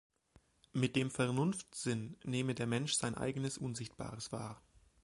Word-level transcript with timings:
Mit 0.73 0.95
dem 0.95 1.11
Vernunft-Sinn 1.11 2.17
nehme 2.23 2.55
der 2.55 2.65
Mensch 2.65 2.93
sein 2.93 3.13
eigenes 3.13 3.59
Unsichtbares 3.59 4.31
wahr. 4.31 4.59